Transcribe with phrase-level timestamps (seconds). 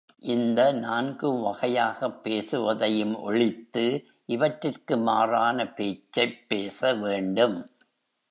[0.23, 3.85] இந்த நான்கு வகையாகப் பேசுவதையும் ஒழித்து
[4.25, 7.57] இவற்றிற்கு மாறான பேச்சைப் பேச வேண்டும்.